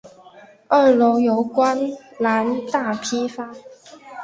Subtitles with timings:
[0.67, 1.77] 二楼有光
[2.17, 3.53] 南大批发。